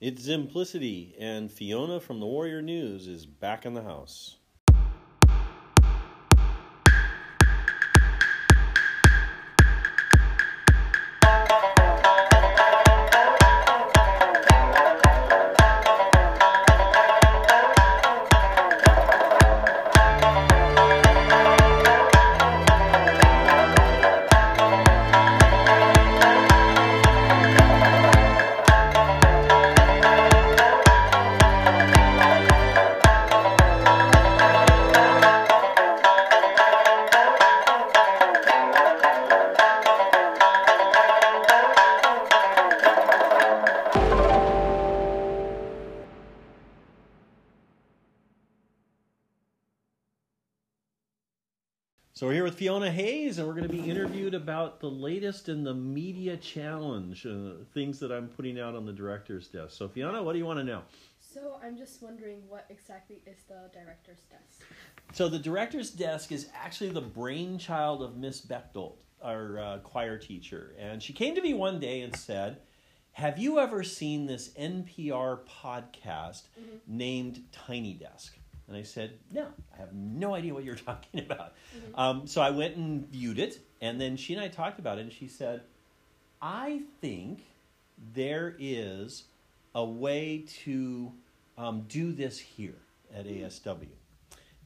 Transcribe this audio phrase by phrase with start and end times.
[0.00, 4.39] It's Simplicity, and Fiona from the Warrior News is back in the house.
[52.20, 55.48] So we're here with Fiona Hayes, and we're going to be interviewed about the latest
[55.48, 59.70] in the media challenge, uh, things that I'm putting out on the director's desk.
[59.70, 60.82] So Fiona, what do you want to know?
[61.18, 64.60] So I'm just wondering what exactly is the director's desk?
[65.14, 70.74] So the director's desk is actually the brainchild of Miss Bechtold, our uh, choir teacher,
[70.78, 72.58] and she came to me one day and said,
[73.12, 76.42] "Have you ever seen this NPR podcast
[76.86, 78.39] named Tiny Desk?"
[78.70, 81.54] And I said, "No, I have no idea what you're talking about."
[81.96, 85.02] Um, so I went and viewed it, and then she and I talked about it,
[85.02, 85.62] and she said,
[86.40, 87.42] "I think
[88.14, 89.24] there is
[89.74, 91.12] a way to
[91.58, 92.78] um, do this here
[93.12, 93.88] at ASW."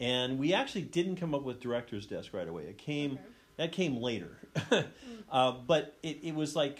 [0.00, 2.62] And we actually didn't come up with director's desk right away.
[2.66, 3.22] It came Okay.
[3.56, 4.38] that came later,
[5.32, 6.78] uh, but it, it was like,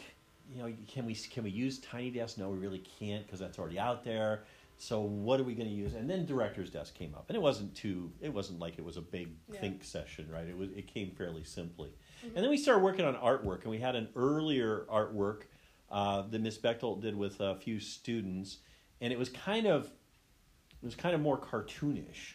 [0.55, 2.39] you know, can we can we use Tiny Desk?
[2.39, 4.45] No, we really can't because that's already out there.
[4.81, 5.95] So what are we going to use?
[5.95, 8.13] And then director's desk came up, and it wasn't too.
[8.21, 9.61] It wasn't like it was a big Yeah.
[9.61, 10.47] think session, right?
[10.47, 10.71] It was.
[10.71, 11.91] It came fairly simply,
[12.23, 15.43] and then we started working on artwork, and we had an earlier artwork
[15.91, 18.59] uh, that Miss Bechtold did with a few students,
[19.01, 22.35] and it was kind of, it was kind of more cartoonish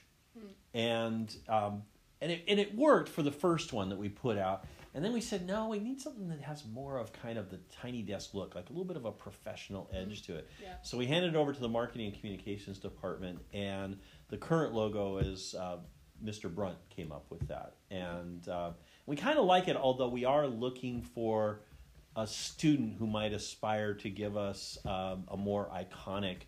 [0.73, 1.83] and um,
[2.23, 4.65] and it and it worked for the first one that we put out.
[4.95, 7.57] And then we said, no, we need something that has more of kind of the
[7.81, 10.47] tiny desk look, like a little bit of a professional edge to it.
[10.61, 10.75] Yeah.
[10.83, 13.97] So we handed it over to the marketing and communications department, and
[14.29, 15.77] the current logo is uh,
[16.23, 16.53] Mr.
[16.53, 18.71] Brunt came up with that, and uh,
[19.07, 19.75] we kind of like it.
[19.75, 21.61] Although we are looking for
[22.15, 26.41] a student who might aspire to give us um, a more iconic,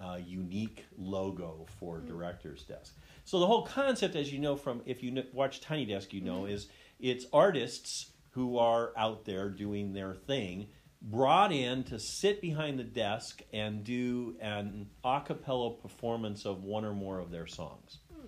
[0.00, 2.08] uh, unique logo for mm-hmm.
[2.08, 2.94] director's desk.
[3.24, 6.42] So the whole concept, as you know from if you watch Tiny Desk, you know
[6.42, 6.52] mm-hmm.
[6.52, 6.68] is
[7.00, 10.66] it's artists who are out there doing their thing,
[11.00, 16.84] brought in to sit behind the desk and do an a cappella performance of one
[16.84, 17.98] or more of their songs.
[18.12, 18.26] Hmm.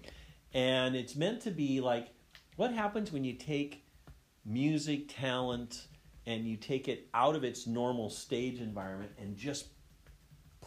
[0.55, 2.09] And it's meant to be like
[2.56, 3.84] what happens when you take
[4.44, 5.87] music talent
[6.26, 9.66] and you take it out of its normal stage environment and just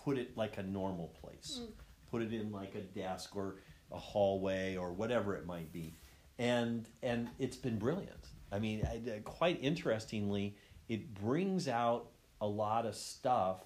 [0.09, 1.61] put it like a normal place.
[2.09, 3.57] Put it in like a desk or
[3.91, 5.93] a hallway or whatever it might be.
[6.39, 8.25] And and it's been brilliant.
[8.51, 10.55] I mean, I, uh, quite interestingly,
[10.87, 12.09] it brings out
[12.41, 13.59] a lot of stuff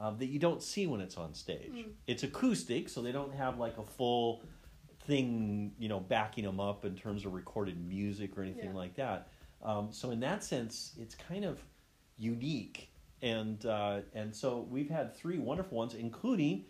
[0.00, 1.86] um, that you don't see when it's on stage.
[2.06, 4.42] It's acoustic, so they don't have like a full
[5.06, 8.76] thing, you know, backing them up in terms of recorded music or anything Yeah.
[8.76, 9.28] like that.
[9.62, 11.62] Um, so in that sense, it's kind of
[12.18, 12.90] unique,
[13.22, 16.64] and uh, and so we've had three wonderful ones, including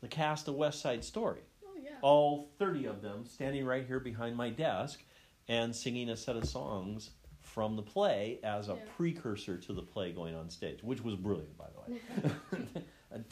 [0.00, 1.40] the cast of West Side Story.
[1.64, 1.90] Oh yeah.
[2.02, 5.02] All thirty of them standing right here behind my desk
[5.48, 8.78] and singing a set of songs from the play as a Yeah.
[8.96, 12.84] precursor to the play going on stage, which was brilliant, by the way.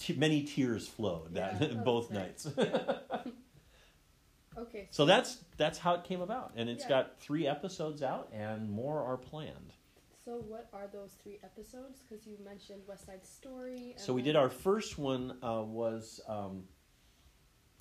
[0.16, 2.46] Many tears flowed that Yeah, both nice.
[2.46, 2.48] nights.
[4.58, 4.88] Okay.
[4.90, 9.00] so that's that's how it came about, and it's got three episodes out, and more
[9.00, 9.72] are planned.
[10.30, 12.02] So what are those three episodes?
[12.02, 13.94] Because you mentioned West Side Story.
[13.96, 16.62] And So we did our first one uh, was um,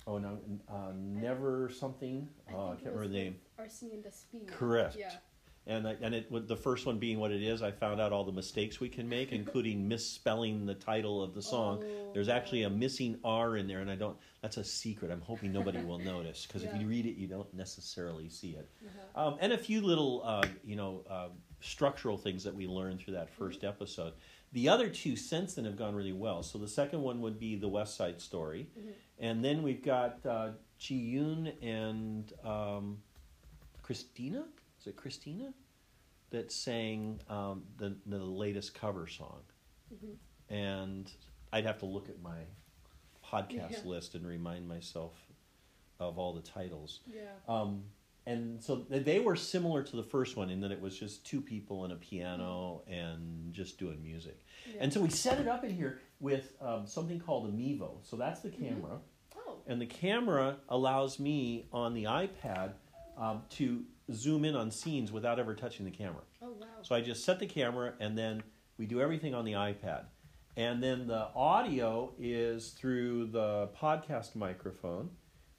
[0.04, 0.36] oh no,
[0.68, 2.28] uh, never something.
[2.48, 3.36] I I think can't remember the name.
[3.56, 4.48] and Despina.
[4.48, 4.96] Correct.
[4.98, 5.12] Yeah.
[5.66, 8.24] And I- and it the first one being what it is, I found out all
[8.24, 11.84] the mistakes we can make, including misspelling the title of the song.
[11.84, 14.16] Oh, There's actually a missing R in there, and I don't.
[14.40, 15.10] That's a secret.
[15.10, 18.68] I'm hoping nobody will notice because if you read it, you don't necessarily see it.
[18.84, 19.28] Uh-huh.
[19.28, 21.28] Um, and a few little, uh, you know, uh,
[21.60, 23.66] structural things that we learned through that 1st Mm-hmm.
[23.66, 24.12] episode.
[24.52, 26.42] The other two since then have gone really well.
[26.42, 28.92] So the second one would be the West Side Story, Mhm.
[29.18, 33.02] and then we've got uh, Chi Yoon and um,
[33.82, 34.44] Christina.
[34.80, 35.52] Is it Christina
[36.30, 39.40] that sang um, the the latest cover song?
[39.92, 40.16] Mhm.
[40.48, 41.10] And
[41.52, 42.38] I'd have to look at my
[43.24, 43.90] podcast Yeah.
[43.90, 45.14] list and remind myself
[45.98, 47.00] of all the titles.
[47.06, 47.32] Yeah.
[47.46, 47.84] Um,
[48.26, 51.40] and so they were similar to the first one in that it was just two
[51.40, 54.44] people and a piano and just doing music.
[54.66, 54.78] Yeah.
[54.80, 57.98] And so we set it up in here with um, something called a Mevo.
[58.02, 58.64] So that's the Mm-hmm.
[58.68, 59.00] camera.
[59.36, 62.74] oh, And the camera allows me on the iPad
[63.20, 66.22] um, to zoom in on scenes without ever touching the camera.
[66.42, 66.66] oh wow.
[66.82, 68.42] So I just set the camera and then
[68.78, 70.04] we do everything on the iPad.
[70.56, 75.10] And then the audio is through the podcast microphone.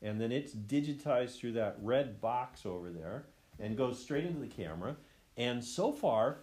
[0.02, 3.28] And then it's digitized through that red box over there
[3.60, 4.96] and goes straight into the camera.
[5.38, 6.40] And so far,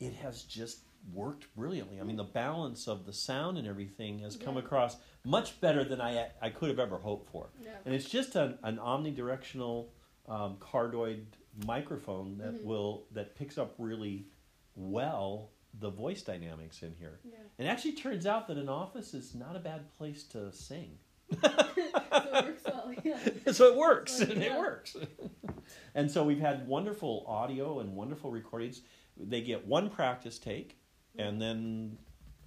[0.00, 0.80] it has just
[1.12, 2.00] worked brilliantly.
[2.00, 6.00] I mean, the balance of the sound and everything has come across much better than
[6.00, 7.50] I, I could have ever hoped for.
[7.62, 7.70] Yeah.
[7.84, 9.88] And it's just an, an omnidirectional
[10.28, 11.24] um, cardioid
[11.66, 12.64] microphone that Mhm.
[12.64, 14.26] will that picks up really
[14.74, 15.50] well
[15.80, 17.20] the voice dynamics in here.
[17.24, 17.36] Yeah.
[17.58, 20.98] And it actually turns out that an office is not a bad place to sing.
[21.40, 22.92] so it works well.
[23.02, 23.18] Yeah.
[23.52, 24.20] so it works.
[24.20, 24.96] Like, and it works.
[25.94, 28.82] and so we've had wonderful audio and wonderful recordings.
[29.16, 30.78] They get one practice take,
[31.18, 31.98] and then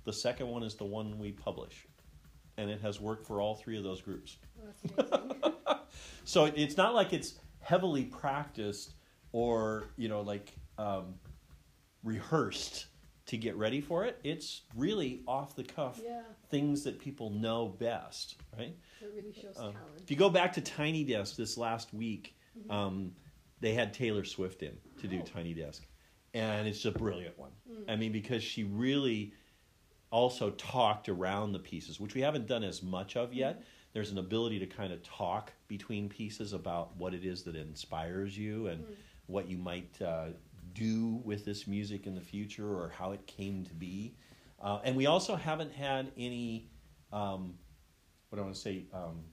[0.05, 1.85] the second one is the one we publish.
[2.57, 4.37] And it has worked for all three of those groups.
[4.95, 5.07] That's.
[6.23, 7.35] So it's not like it's
[7.67, 8.93] heavily practiced
[9.33, 11.15] or you know like um,
[12.01, 12.85] rehearsed
[13.25, 14.17] to get ready for it.
[14.23, 16.21] It's really off the cuff yeah.
[16.49, 18.73] things that people know best, right?
[19.01, 20.01] It really shows Um, talent.
[20.01, 22.37] if you go back to Tiny Desk this last week,
[22.69, 23.11] um,
[23.59, 25.23] they had Taylor Swift in to do Oh.
[25.25, 25.85] Tiny Desk,
[26.33, 27.51] and it's a brilliant one.
[27.69, 27.83] Mm.
[27.89, 29.33] I mean, because she really
[30.09, 33.61] also talked around the pieces, which we haven't done as much of yet.
[33.93, 38.37] There's an ability to kind of talk between pieces about what it is that inspires
[38.37, 38.95] you and Mm.
[39.27, 40.27] what you might uh,
[40.73, 44.13] do with this music in the future or how it came to be.
[44.61, 46.69] Uh, and we also haven't had any,
[47.11, 47.57] um,
[48.29, 49.23] what do I want to say, um,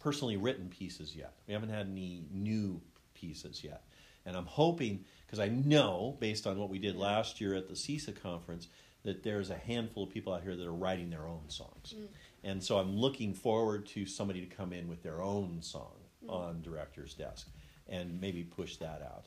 [0.00, 1.34] personally written pieces yet.
[1.46, 2.80] We haven't had any new
[3.14, 3.84] pieces yet.
[4.26, 7.74] And I'm hoping, because I know, based on what we did last year at the
[7.74, 8.68] CEESA conference,
[9.02, 11.94] that there's a handful of people out here that are writing their own songs.
[11.96, 12.06] Mm.
[12.44, 15.96] And so I'm looking forward to somebody to come in with their own song
[16.28, 17.48] on director's desk
[17.88, 19.26] and maybe push that out.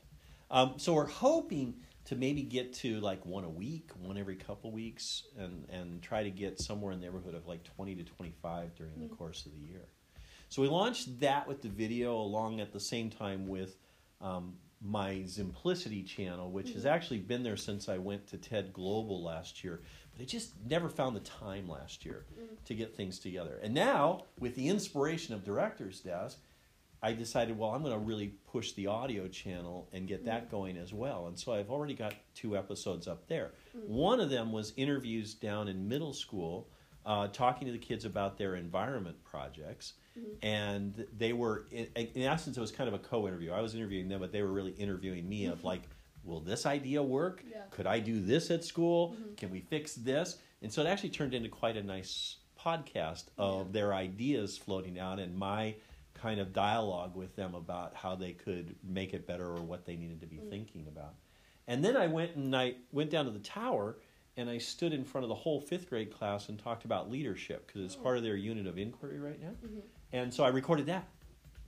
[0.50, 1.76] Um, so we're hoping
[2.06, 6.24] to maybe get to like one a week, one every couple weeks, and, and try
[6.24, 9.52] to get somewhere in the neighborhood of like 20 to 25 during the course of
[9.52, 9.88] the year.
[10.50, 13.76] So we launched that with the video along at the same time with
[14.22, 19.24] um, my Simplicity channel, which has actually been there since I went to TED Global
[19.24, 19.82] last year,
[20.20, 22.56] I just never found the time last year mm-hmm.
[22.66, 23.60] to get things together.
[23.62, 26.40] And now, with the inspiration of Director's Desk,
[27.02, 30.52] I decided, well, I'm going to really push the audio channel and get that mm-hmm.
[30.52, 31.28] going as well.
[31.28, 33.52] And so I've already got two episodes up there.
[33.78, 33.94] Mm-hmm.
[33.94, 36.70] One of them was interviews down in middle school,
[37.06, 39.94] uh, talking to the kids about their environment projects.
[40.42, 43.52] And they were, in, in essence, it was kind of a co interview.
[43.52, 45.84] I was interviewing them, but they were really interviewing me of like,
[46.28, 47.44] will this idea work?
[47.50, 47.62] Yeah.
[47.72, 49.16] Could I do this at school?
[49.38, 50.38] Can we fix this?
[50.62, 53.72] And so it actually turned into quite a nice podcast of Yeah.
[53.72, 55.76] their ideas floating out and my
[56.14, 59.96] kind of dialogue with them about how they could make it better or what they
[59.96, 61.14] needed to be thinking about.
[61.68, 63.98] And then I went and I went down to the tower
[64.36, 67.68] and I stood in front of the whole fifth grade class and talked about leadership
[67.68, 68.04] because it's Oh.
[68.04, 69.52] part of their unit of inquiry right now.
[69.64, 69.82] Mhm.
[70.12, 71.08] And so I recorded that.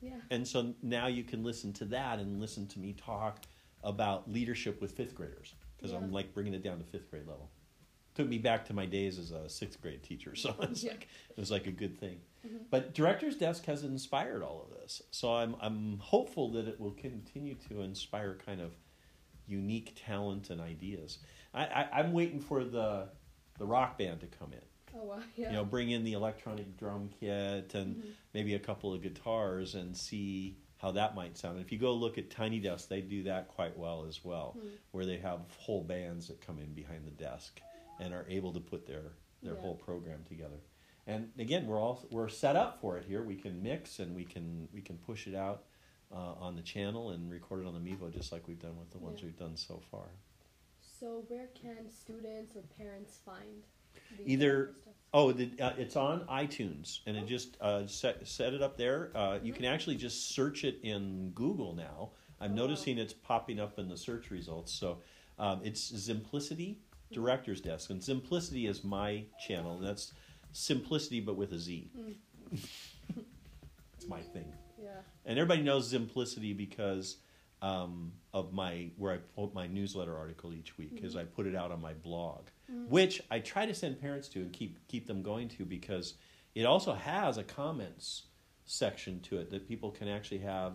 [0.01, 0.19] Yeah.
[0.31, 3.43] And so now you can listen to that and listen to me talk
[3.83, 7.49] about leadership with fifth graders because I'm like bringing it down to fifth grade level.
[8.15, 10.91] Took me back to my days as a sixth grade teacher, so it's Yeah.
[10.91, 12.19] like it was like a good thing.
[12.45, 12.65] Mhm.
[12.69, 16.91] But director's desk has inspired all of this, so I'm I'm hopeful that it will
[16.93, 18.73] continue to inspire kind of
[19.47, 21.19] unique talent and ideas.
[21.53, 23.09] I, I I'm waiting for the
[23.57, 24.59] the rock band to come in
[24.99, 25.19] Oh wow.
[25.35, 25.47] Yeah.
[25.51, 28.11] you know, bring in the electronic drum kit and Mhm.
[28.33, 31.57] maybe a couple of guitars and see how that might sound.
[31.57, 34.55] And if you go look at Tiny Desk, they do that quite well as well,
[34.57, 34.77] Mhm.
[34.91, 37.61] where they have whole bands that come in behind the desk
[37.99, 39.61] and are able to put their their Yeah.
[39.61, 40.59] whole program together.
[41.07, 43.23] And again, we're all we're set up for it here.
[43.23, 45.65] We can mix and we can we can push it out
[46.11, 48.89] uh, on the channel and record it on the Mevo just like we've done with
[48.89, 49.27] the ones Yeah.
[49.27, 50.09] we've done so far.
[50.81, 53.63] So where can students or parents find
[54.25, 54.75] Either-
[55.11, 59.09] Oh, the, uh, it's on iTunes, and it just uh, set set it up there.
[59.15, 62.11] Uh, you can actually just search it in Google now.
[62.39, 64.71] I'm Oh, noticing it's popping up in the search results.
[64.71, 64.99] So
[65.39, 66.77] um, it's Simplicity
[67.11, 69.77] Director's Desk, and Simplicity is my channel.
[69.77, 70.13] And that's
[70.51, 71.89] Simplicity, but with a Z.
[71.97, 72.15] Mm.
[73.97, 74.89] it's my thing, Yeah.
[75.25, 77.17] and everybody knows Simplicity because
[77.61, 81.55] um, of my where I put my newsletter article each week, is I put it
[81.55, 82.87] out on my blog Mm.
[82.87, 86.13] which I try to send parents to and keep keep them going to because
[86.53, 88.23] it also has a comments
[88.65, 90.73] section to it that people can actually have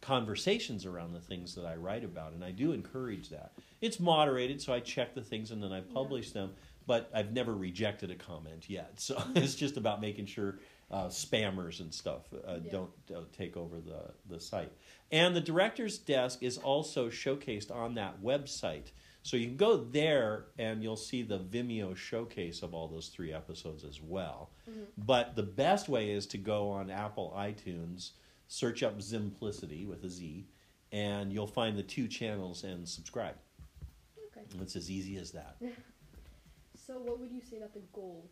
[0.00, 3.52] conversations around the things that I write about, and I do encourage that.
[3.80, 6.52] It's moderated, so I check the things and then I publish them.
[6.86, 10.58] But I've never rejected a comment yet, so it's just about making sure
[10.90, 12.70] uh, spammers and stuff uh, Yeah.
[12.70, 14.72] don't, don't take over the the site.
[15.10, 18.90] And the director's desk is also showcased on that website.
[19.22, 23.32] So you can go there and you'll see the Vimeo showcase of all those three
[23.32, 24.50] episodes as well.
[24.96, 28.12] But the best way is to go on Apple iTunes,
[28.46, 30.46] search up Simplicity with a Z,
[30.92, 33.34] and you'll find the two channels and subscribe.
[34.36, 34.46] Okay.
[34.62, 35.56] It's as easy as that.
[36.86, 38.30] So, what would you say that the goal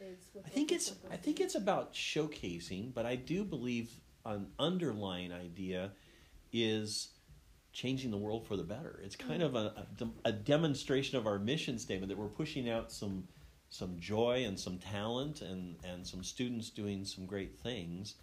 [0.00, 0.18] is?
[0.34, 3.90] With I think it's I think it's about showcasing, but I do believe
[4.24, 5.92] an underlying idea
[6.52, 7.10] is
[7.72, 9.00] changing the world for the better.
[9.04, 12.90] It's kind of a, a, a demonstration of our mission statement that we're pushing out
[12.90, 13.28] some
[13.70, 18.16] some joy and some talent and and some students doing some great things,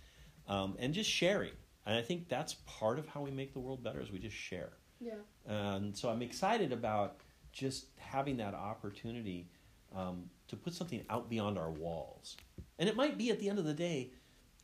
[0.49, 1.53] um, and just sharing.
[1.85, 4.35] And I think that's part of how we make the world better is we just
[4.35, 4.73] share.
[4.99, 5.13] Yeah.
[5.47, 7.15] And so I'm excited about
[7.51, 9.49] just having that opportunity
[9.95, 12.37] um, to put something out beyond our walls.
[12.79, 14.11] And it might be at the end of the day,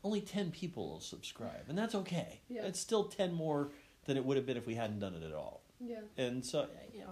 [0.03, 2.41] only 10 people will subscribe, and that's okay.
[2.49, 2.65] Yeah.
[2.65, 3.71] It's still 10 more
[4.05, 5.63] than it would have been if we hadn't done it at all.
[5.79, 5.99] Yeah.
[6.17, 7.09] And so, you know,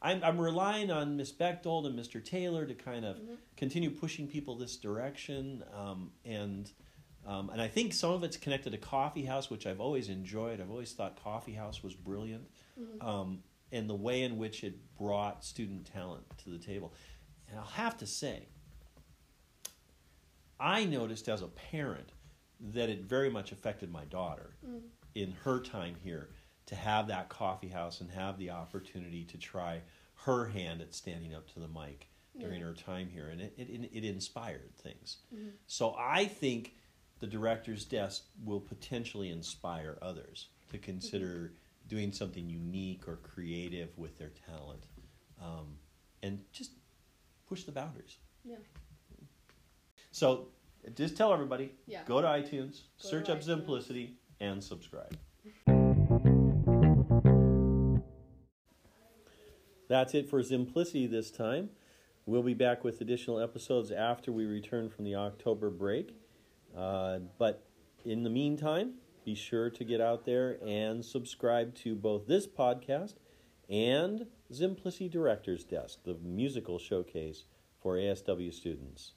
[0.00, 2.24] I'm, I'm relying on Miss Bechtold and Mr.
[2.24, 3.36] Taylor to kind of Mhm.
[3.56, 5.64] continue pushing people this direction.
[5.74, 6.70] Um, and
[7.26, 10.60] um, and I think some of it's connected to Coffee House, which I've always enjoyed.
[10.60, 12.48] I've always thought Coffee House was brilliant,
[12.80, 13.02] Mhm.
[13.04, 13.42] um,
[13.72, 16.92] and the way in which it brought student talent to the table.
[17.48, 18.48] And I'll have to say,
[20.58, 22.10] I noticed as a parent
[22.58, 24.82] that it very much affected my daughter Mm.
[25.14, 26.30] in her time here
[26.66, 29.82] to have that coffee house and have the opportunity to try
[30.24, 32.66] her hand at standing up to the mic during Yeah.
[32.66, 35.18] her time here, and it, it, it inspired things.
[35.34, 35.52] Mhm.
[35.66, 36.76] So I think
[37.20, 41.54] the director's desk will potentially inspire others to consider
[41.88, 44.86] doing something unique or creative with their talent,
[45.40, 45.78] um,
[46.22, 46.72] and just
[47.48, 48.16] push the boundaries.
[48.44, 48.56] Yeah.
[50.10, 50.48] So
[50.94, 52.02] just tell everybody, Yeah.
[52.04, 53.44] go to iTunes, Go search to up iTunes.
[53.44, 55.16] Simplicity, and subscribe.
[59.88, 61.70] That's it for Simplicity this time.
[62.24, 66.16] We'll be back with additional episodes after we return from the October break.
[66.76, 67.64] Uh, but
[68.04, 73.14] in the meantime, be sure to get out there and subscribe to both this podcast
[73.68, 77.44] and Simplicity Director's Desk, the musical showcase
[77.82, 79.12] for ASW students.